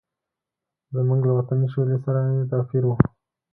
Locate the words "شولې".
1.73-1.97